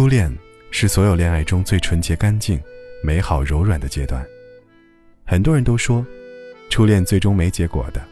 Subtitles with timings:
[0.00, 0.34] 初恋
[0.70, 2.58] 是所有恋爱中最纯洁、干净、
[3.02, 4.26] 美好、柔软的阶段。
[5.26, 6.02] 很多人都说，
[6.70, 8.02] 初恋最终没结果的。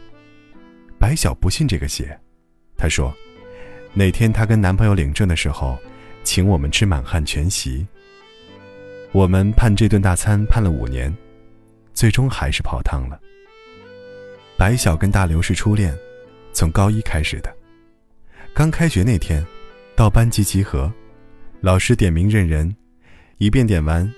[0.99, 2.15] 白晓不信这个邪，
[2.77, 3.11] 她说，
[3.91, 5.79] 那天她跟男朋友领证的时候，
[6.23, 7.87] 请我们吃满汉全席。
[9.11, 11.11] 我们盼这顿大餐盼了五年，
[11.95, 13.19] 最终还是泡汤了。
[14.55, 15.97] 白晓跟大刘是初恋，
[16.53, 17.51] 从高一开始的。
[18.53, 19.43] 刚开学那天，
[19.95, 20.93] 到班级集合，
[21.61, 22.73] 老师点名认人，
[23.37, 24.09] 一遍点完，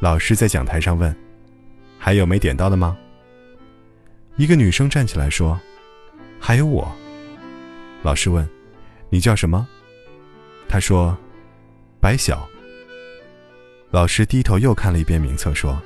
[0.00, 1.14] 老师在讲台上问
[2.00, 2.96] ：“还有没点到的吗？”
[4.36, 5.60] 一个女生站起来说
[6.40, 6.90] ：“还有我。”
[8.02, 8.48] 老师问
[9.10, 9.68] ：“你叫什么？”
[10.70, 11.14] 她说
[12.00, 12.48] ：“白晓。”
[13.92, 15.78] 老师低头又看了一遍名册，说：“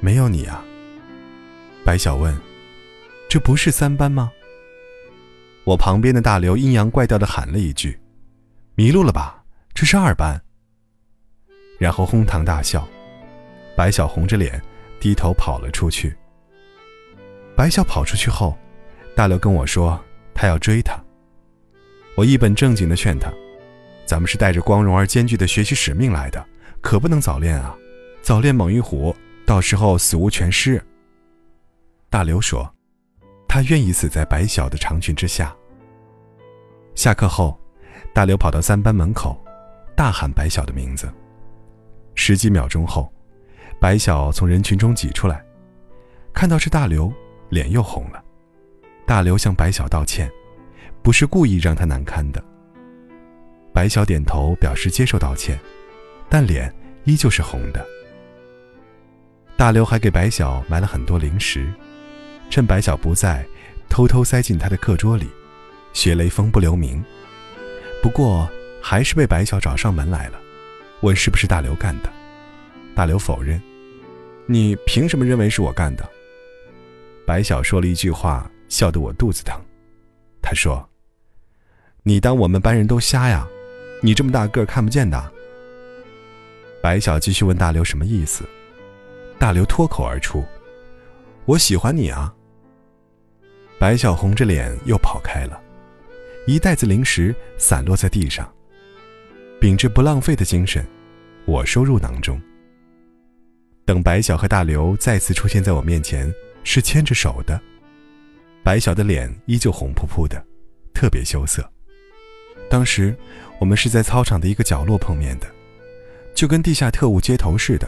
[0.00, 0.62] 没有你啊。”
[1.82, 2.38] 白晓问
[3.26, 4.30] ：“这不是三班吗？”
[5.64, 7.98] 我旁边的大刘阴阳怪调的喊了一句
[8.76, 9.39] ：“迷路了吧？
[9.80, 10.38] 这是二班。”
[11.80, 12.86] 然后哄堂大笑。
[13.74, 14.60] 白晓红着脸，
[15.00, 16.14] 低头跑了出去。
[17.56, 18.58] 白晓跑出去后，
[19.16, 19.98] 大刘跟我说
[20.34, 21.02] 他要追她。
[22.14, 23.32] 我一本正经的劝他
[24.04, 26.46] ：“咱们是带着光荣而艰巨的学习使命来的。”
[26.82, 27.74] 可不能早恋啊！
[28.20, 30.82] 早恋猛于虎，到时候死无全尸。
[32.10, 32.70] 大刘说
[33.48, 35.56] ：“他愿意死在白晓的长裙之下。”
[36.94, 37.58] 下课后，
[38.12, 39.42] 大刘跑到三班门口，
[40.00, 41.12] 大喊白晓的名字。
[42.14, 43.12] 十几秒钟后，
[43.78, 45.44] 白晓从人群中挤出来，
[46.32, 47.12] 看到是大刘，
[47.50, 48.24] 脸又红了。
[49.06, 50.30] 大刘向白晓道歉，
[51.02, 52.42] 不是故意让他难堪的。
[53.74, 55.60] 白晓点头表示接受道歉。
[56.30, 57.86] 但脸依旧是红的。
[59.54, 61.70] 大刘还给白晓买了很多零食，
[62.48, 63.44] 趁白晓不在，
[63.90, 65.28] 偷偷塞进他的课桌里，
[65.92, 67.04] 学雷锋不留名。
[68.02, 68.48] 不过
[68.82, 70.40] 还是被白晓找上门来了，
[71.02, 72.10] 问是不是大刘干的。
[72.94, 73.60] 大刘否认
[74.46, 76.08] ：“你凭什么认为是我干的？”
[77.26, 79.58] 白晓说了一句话，笑得我肚子疼。
[80.42, 80.88] 他说
[82.02, 83.46] ：“你当我们班人都瞎呀？
[84.02, 85.32] 你这么大个看不见的。”
[86.82, 88.44] 白晓继续问大刘什么意思，
[89.38, 90.44] 大刘脱口而出
[91.44, 92.34] ：“我喜欢你啊。”
[93.78, 95.60] 白晓红着脸又跑开了，
[96.46, 98.50] 一袋子零食散落在地上。
[99.60, 100.82] 秉着不浪费的精神，
[101.44, 102.40] 我收入囊中。
[103.84, 106.32] 等白晓和大刘再次出现在我面前，
[106.64, 107.60] 是牵着手的。
[108.64, 110.42] 白晓的脸依旧红扑扑的，
[110.94, 111.62] 特别羞涩。
[112.70, 113.14] 当时
[113.58, 115.46] 我们是在操场的一个角落碰面的。
[116.34, 117.86] 就跟地下特务接头似的。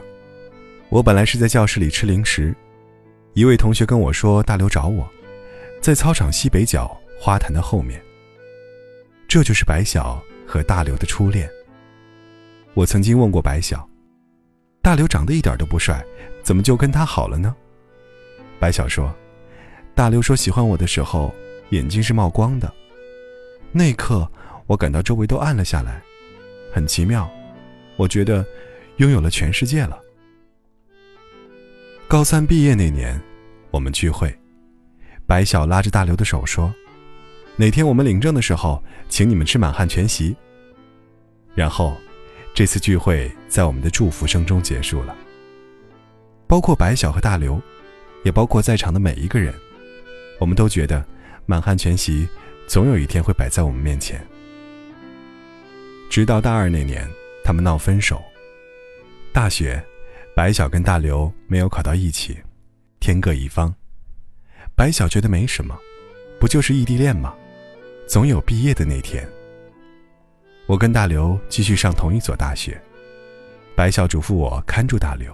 [0.90, 2.54] 我本来是在教室里吃零食，
[3.32, 5.08] 一位同学跟我说大刘找我，
[5.80, 7.98] 在操场西北角花坛的后面。
[9.26, 11.48] 这就是白晓和大刘的初恋。
[12.74, 13.86] 我曾经问过白晓，
[14.80, 16.04] 大刘长得一点都不帅，
[16.42, 17.54] 怎么就跟他好了呢？
[18.58, 19.14] 白晓说，
[19.94, 21.34] 大刘说喜欢我的时候，
[21.70, 22.72] 眼睛是冒光的。
[23.72, 24.30] 那一刻，
[24.66, 26.02] 我感到周围都暗了下来，
[26.72, 27.30] 很奇妙。
[27.96, 28.44] 我觉得，
[28.96, 29.98] 拥有了全世界了。
[32.08, 33.20] 高三毕业那年，
[33.70, 34.34] 我们聚会，
[35.26, 36.72] 白晓拉着大刘的手说
[37.56, 40.34] ：“哪天我们领证的时候，请你们吃满汉全席。”
[41.54, 41.94] 然后，
[42.54, 45.16] 这次聚会在我们的祝福声中结束了。
[46.46, 47.60] 包括白晓和大刘，
[48.24, 49.54] 也包括在场的每一个人，
[50.38, 51.04] 我们都觉得
[51.46, 52.28] 满汉全席
[52.66, 54.24] 总有一天会摆在我们面前。
[56.10, 57.08] 直到大二那年。
[57.44, 58.22] 他们闹分手。
[59.32, 59.84] 大学，
[60.32, 62.38] 白晓跟大刘没有考到一起，
[63.00, 63.74] 天各一方。
[64.76, 65.76] 白晓觉得没什么，
[66.38, 67.34] 不就是异地恋吗？
[68.06, 69.28] 总有毕业的那天。
[70.72, 72.80] 我跟大刘继续上同一所大学，
[73.76, 75.30] 白小嘱咐我看住大刘，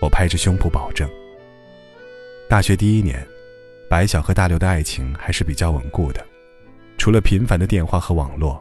[0.00, 1.08] 我拍着胸脯保证。
[2.50, 3.24] 大学第一年，
[3.88, 6.26] 白晓和大刘的爱情还是比较稳固的，
[6.96, 8.60] 除了频繁的电话和网络。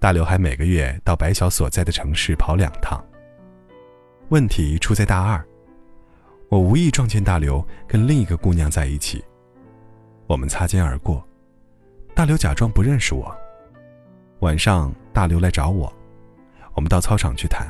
[0.00, 3.00] 大刘还每个月到白晓所在的城市跑两趟。
[4.30, 5.40] 问题出在大二，
[6.48, 9.24] 我无意撞见大刘跟另一个姑娘在一起。
[10.26, 11.24] 我们擦肩而过，
[12.16, 13.32] 大刘假装不认识我。
[14.40, 15.92] 晚上，大刘来找我，
[16.74, 17.66] 我们到操场去谈。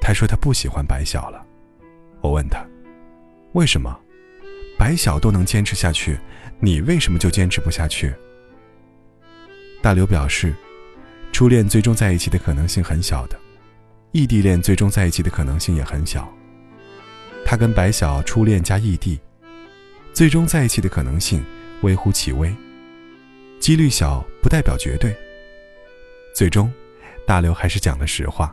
[0.00, 1.44] 他说他不喜欢白晓了。
[2.20, 2.64] 我问他，
[3.52, 3.98] 为什么？
[4.78, 6.18] 白晓都能坚持下去，
[6.60, 8.12] 你为什么就坚持不下去？
[9.82, 10.54] 大刘表示。
[11.32, 13.36] 初恋最终在一起的可能性很小的，
[14.12, 16.32] 异地恋最终在一起的可能性也很小。
[17.44, 19.18] 他跟白晓初恋加异地，
[20.12, 21.44] 最终在一起的可能性
[21.82, 22.54] 微乎其微，
[23.58, 25.12] 几率小不代表绝对。
[26.34, 26.70] 最终，
[27.24, 28.52] 大刘还是讲了实话。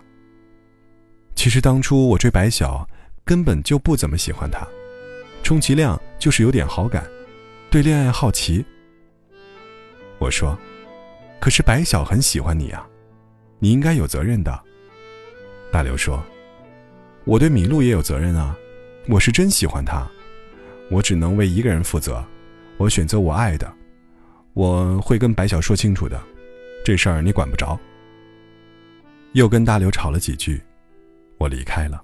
[1.34, 2.88] 其实当初我追白晓，
[3.26, 4.68] 根本就不怎么喜欢她，
[5.42, 7.04] 充其量就是有点好感，
[7.72, 8.64] 对恋爱好奇。
[10.20, 10.56] 我说
[11.42, 12.88] ：“可是白晓很喜欢你啊，
[13.58, 14.62] 你应该有责任的。”
[15.74, 16.24] 大刘说
[17.26, 18.56] ：“我对米露也有责任啊，
[19.08, 20.08] 我是真喜欢她，
[20.92, 22.24] 我只能为一个人负责，
[22.78, 23.74] 我选择我爱的，
[24.54, 26.22] 我会跟白晓说清楚的，
[26.84, 27.80] 这事儿你管不着。”
[29.34, 30.62] 又跟大刘吵了几句。
[31.38, 32.04] 我离开了。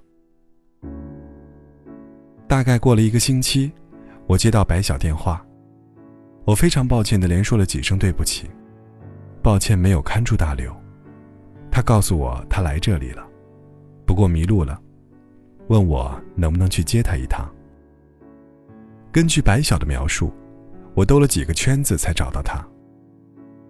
[2.48, 3.70] 大概过了一个星期，
[4.26, 5.46] 我接到白晓电话，
[6.44, 8.50] 我非常抱歉的连说了几声对不起，
[9.40, 10.74] 抱歉没有看住大刘。
[11.70, 13.24] 他告诉我他来这里了，
[14.04, 14.80] 不过迷路了，
[15.68, 17.48] 问我能不能去接他一趟。
[19.12, 20.32] 根据白晓的描述，
[20.94, 22.66] 我兜了几个圈子才找到他。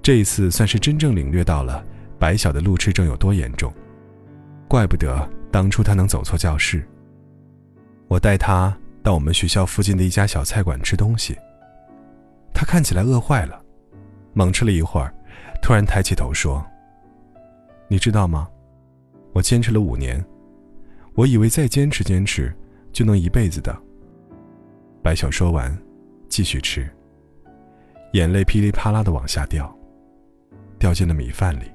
[0.09, 1.85] 这一次算是真正领略到了
[2.19, 3.71] 白晓的路痴症有多严重，
[4.67, 5.29] 怪不得。
[5.53, 6.83] 当初他能走错教室，
[8.07, 11.37] 我带他到我们学校附近的一家小菜馆吃东西。
[12.55, 13.63] 他看起来饿坏了，
[14.33, 15.13] 猛吃了一会儿，
[15.61, 16.65] 突然抬起头说
[17.87, 18.49] ：“你知道吗？
[19.35, 20.25] 我坚持了五年，
[21.13, 22.51] 我以为再坚持坚持
[22.95, 23.79] 就能一辈子的。”
[25.05, 25.77] 白晓说完，
[26.31, 26.89] 继续吃，
[28.15, 29.71] 眼泪噼里啪啦的往下掉，
[30.79, 31.71] 掉进了米饭里，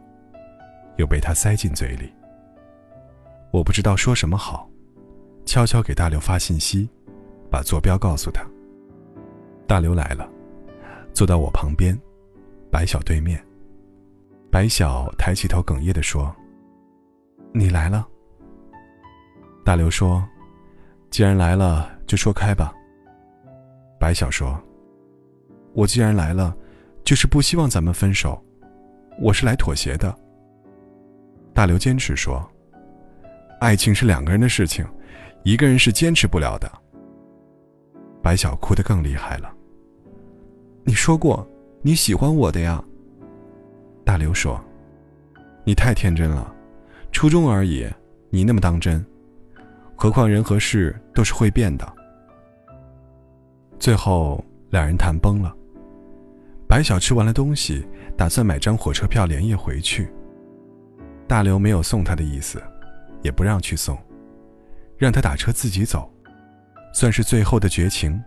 [0.97, 2.11] 又被他塞进嘴里。
[3.51, 4.69] 我不知道说什么好，
[5.45, 6.89] 悄悄给大刘发信息，
[7.51, 8.43] 把坐标告诉他。
[9.67, 10.27] 大刘来了，
[11.13, 11.97] 坐到我旁边，
[12.71, 13.43] 白晓对面。
[14.51, 16.33] 白晓抬起头，哽咽的说
[17.53, 18.07] ：“你来了。”
[19.65, 20.23] 大刘说
[21.09, 22.73] ：“既然来了，就说开吧。”
[23.99, 24.61] 白晓说
[25.73, 26.55] ：“我既然来了，
[27.03, 28.43] 就是不希望咱们分手，
[29.19, 30.13] 我是来妥协的。”
[31.53, 32.47] 大刘坚持说。
[33.59, 34.85] 爱情是两个人的事情，
[35.43, 36.69] 一个人是坚持不了的。
[38.21, 39.49] 白晓哭得更厉害了。
[40.83, 41.47] 你说过
[41.81, 42.83] 你喜欢我的呀。
[44.03, 44.61] 大刘说
[45.63, 46.53] ：“你太天真了，
[47.13, 47.89] 初中而已，
[48.29, 49.05] 你那么当真？
[49.95, 51.93] 何况人和事都是会变的。”
[53.79, 55.55] 最后两人谈崩了。
[56.73, 57.85] 白晓吃完了东西，
[58.17, 60.11] 打算买张火车票连夜回去。
[61.27, 62.59] 大刘没有送他的意思。
[63.21, 63.95] 也不让去送，
[64.97, 66.11] 让他打车自己走，
[66.91, 68.19] 算是最后的绝情。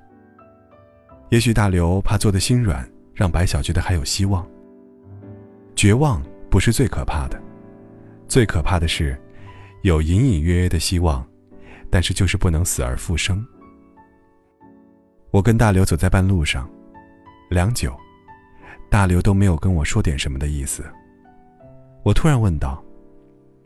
[1.31, 4.49] 也许大刘怕做的心软，让白晓觉得还有希望。
[5.75, 7.43] 绝望不是最可怕的，
[8.29, 9.21] 最可怕的是
[9.83, 11.27] 有隐隐约约的希望，
[11.91, 13.45] 但是就是不能死而复生。
[15.33, 16.71] 我跟大刘走在半路上，
[17.51, 17.93] 良久，
[18.91, 20.85] 大刘都没有跟我说点什么的意思。
[22.03, 22.83] 我突然问道。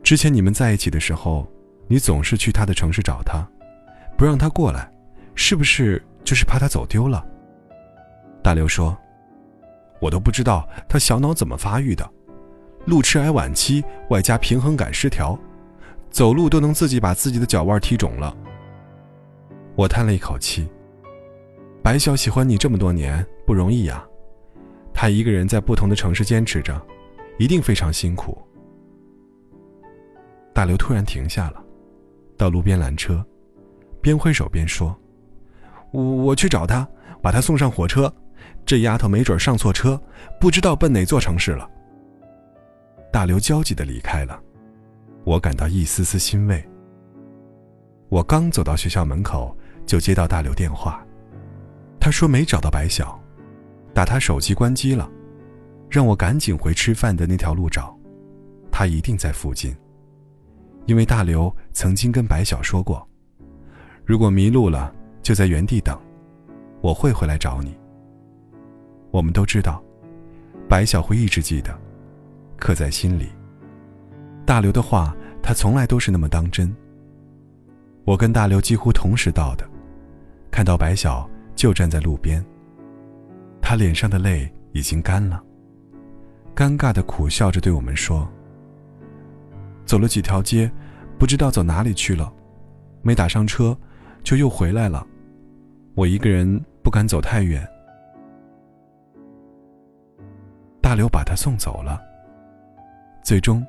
[0.03, 1.47] 之前你们在一起的时候，
[1.87, 3.47] 你总是去他的城市找他，
[4.17, 4.91] 不让他过来，
[5.35, 7.23] 是不是就是怕他走丢了？
[8.41, 8.97] 大刘说
[10.01, 12.09] ：“我都不知道他小脑怎么发育的，
[12.85, 15.37] 路痴癌晚期，外加平衡感失调，
[16.09, 18.35] 走路都能自己把自己的脚腕踢肿了。”
[19.77, 20.67] 我叹了一口气
[21.83, 24.03] ：“白晓喜欢你这么多年不容易呀，
[25.01, 26.79] 他一个人在不同的城市坚持着，
[27.39, 28.37] 一定非常辛苦。”
[30.53, 31.65] 大刘突然停下了，
[32.37, 33.25] 到路边拦车，
[33.99, 34.95] 边挥手边说
[35.89, 36.87] ：“我我去找她，
[37.19, 38.13] 把她送上火车。
[38.63, 39.99] 这丫头没准上错车，
[40.39, 41.67] 不知道奔哪座城市了。”
[43.11, 44.39] 大刘焦急的离开了，
[45.23, 46.63] 我感到一丝丝欣慰。
[48.07, 51.03] 我刚走到学校门口，就接到大刘电话，
[51.99, 53.19] 他说没找到白晓，
[53.93, 55.09] 打他手机关机了，
[55.89, 57.97] 让我赶紧回吃饭的那条路找，
[58.71, 59.75] 他一定在附近。
[60.85, 63.07] 因为大刘曾经跟白晓说过，
[64.05, 65.97] 如果迷路了，就在原地等，
[66.81, 67.77] 我会回来找你。
[69.11, 69.83] 我们都知道，
[70.67, 71.77] 白晓会一直记得，
[72.57, 73.27] 刻在心里。
[74.45, 76.73] 大刘的话，他从来都是那么当真。
[78.03, 79.69] 我跟大刘几乎同时到的，
[80.49, 82.43] 看到白晓就站在路边，
[83.71, 85.41] 他脸上的泪已经干了，
[86.53, 88.29] 尴尬的苦笑着对我们说。
[89.85, 90.69] 走了几条街，
[91.17, 92.33] 不知道走哪里去了，
[93.01, 93.73] 没打上车，
[94.23, 95.07] 就又回来了。
[95.95, 97.65] 我一个人不敢走太远。
[100.81, 101.97] 大刘把他送走了。
[103.23, 103.65] 最终，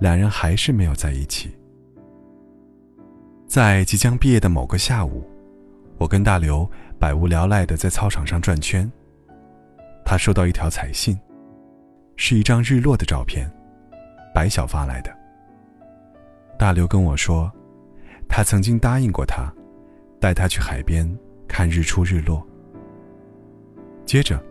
[0.00, 1.54] 两人还是没有在一起。
[3.46, 5.22] 在即将毕业的某个下午，
[5.98, 6.66] 我跟大刘
[6.98, 8.90] 百无聊赖的在操场上转圈。
[10.08, 11.20] 他收到一条彩信，
[12.16, 13.46] 是一张日落的照片。
[14.34, 15.14] 白晓发来的。
[16.58, 17.52] 大刘跟我说，
[18.26, 19.52] 他曾经答应过他，
[20.18, 21.06] 带他去海边
[21.46, 22.42] 看日出日落。
[24.06, 24.42] 接着，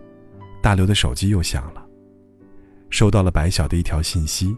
[0.62, 1.84] 大刘的手机又响了，
[2.92, 4.56] 收到了白晓的一条信息，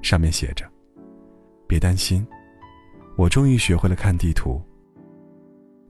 [0.00, 0.64] 上面写着
[1.68, 2.26] ：“别担心，
[3.14, 4.58] 我终于学会了看地图，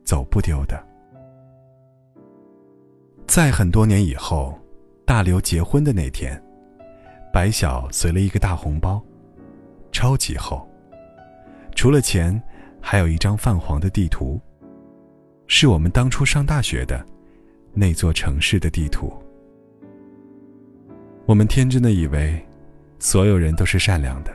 [0.02, 0.84] 走不丢的。”
[3.28, 4.58] 在很多年以后，
[5.04, 6.42] 大刘结婚的那天，
[7.30, 9.04] 白晓随了一个大红包，
[9.92, 10.66] 超级厚，
[11.76, 12.42] 除了钱，
[12.80, 14.40] 还有一张泛黄的地图，
[15.47, 17.04] 是我们当初上大学的。
[17.75, 19.12] 那座城市的地图，
[21.26, 22.42] 我们天真的以为，
[22.99, 24.35] 所有人都是善良的，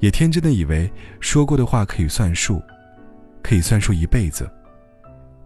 [0.00, 0.88] 也天真的以为
[1.18, 2.62] 说过的话可以算数，
[3.42, 4.48] 可以算数一辈子。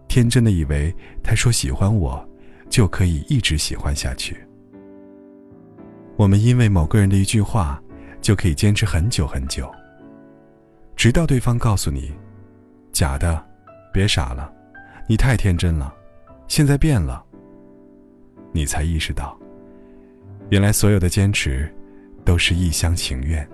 [0.09, 0.93] 天真的以为
[1.23, 2.23] 他说喜欢我，
[2.71, 4.35] 就可以一直喜欢下去。
[6.15, 7.79] 我们因为某个人的一句话，
[8.21, 9.69] 就可以坚持很久很久，
[10.95, 12.11] 直到对方告诉你
[12.93, 13.45] ：“假的，
[13.93, 14.51] 别傻了，
[15.07, 15.93] 你太天真了。”
[16.47, 17.23] 现在变了，
[18.51, 19.37] 你才意识到，
[20.49, 21.73] 原来所有的坚持
[22.25, 23.47] 都是一厢情愿。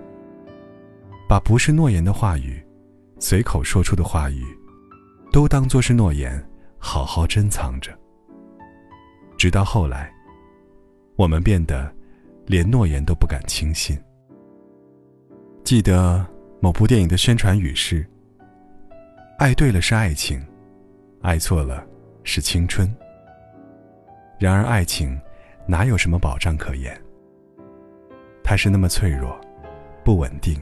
[1.28, 2.60] 把不是诺言的话语，
[3.18, 4.44] 随口说出的话语，
[5.32, 6.44] 都当作是诺言，
[6.78, 7.96] 好好珍藏着。
[9.38, 10.12] 直到后来，
[11.16, 11.90] 我们变得
[12.44, 13.96] 连诺言都不敢轻信。
[15.62, 16.26] 记得
[16.60, 18.04] 某部电影的宣传语是
[19.38, 20.44] ：“爱对了是爱情，
[21.22, 21.82] 爱错了。”
[22.24, 22.86] 是青春。
[24.38, 25.18] 然而，爱情
[25.66, 26.94] 哪有什么保障可言？
[28.44, 29.40] 它是那么脆弱、
[30.04, 30.60] 不稳定、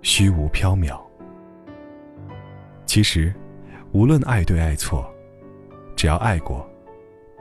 [0.00, 1.00] 虚无缥缈。
[2.84, 3.32] 其实，
[3.92, 5.08] 无论爱对爱错，
[5.94, 6.68] 只要爱过，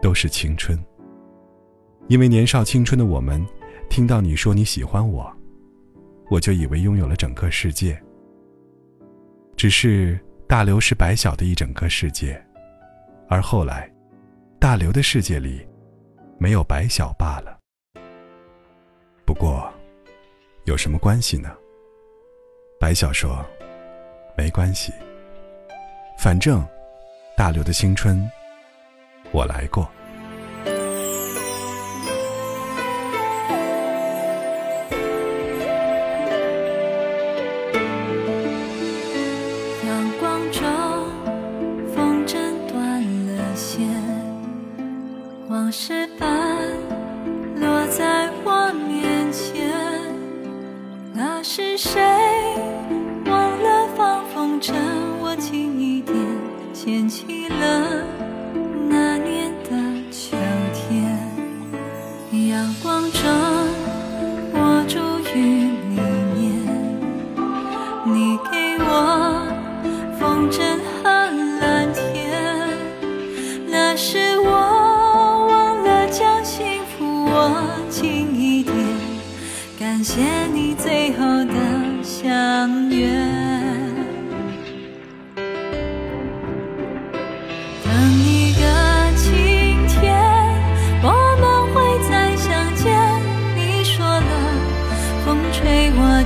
[0.01, 0.77] 都是青春。
[2.07, 3.45] 因为年少青春的我们，
[3.89, 5.31] 听到你说你喜欢我，
[6.29, 8.01] 我就以为拥有了整个世界。
[9.55, 12.41] 只是大刘是白晓的一整个世界。
[13.29, 13.89] 而后来，
[14.59, 15.65] 大刘的世界里
[16.37, 17.57] 没有白晓罢了。
[19.25, 19.71] 不过，
[20.65, 21.49] 有什么关系呢？
[22.79, 23.45] 白晓说
[24.35, 24.91] ：“没关系，
[26.17, 26.65] 反正
[27.37, 28.29] 大刘的青春
[29.31, 29.89] 我来过。”
[62.61, 62.90] 阳光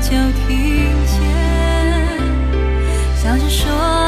[0.05, 1.19] 就听见，
[3.15, 4.04] 笑着说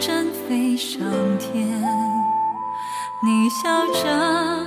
[0.00, 0.98] 真飞上
[1.38, 1.78] 天
[3.22, 4.66] 你笑着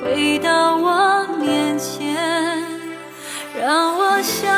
[0.00, 2.14] 回到我面前
[3.60, 4.48] 让我像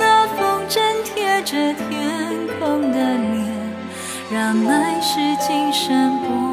[0.00, 3.46] 那风筝贴着天空的脸
[4.28, 6.47] 让爱是今生不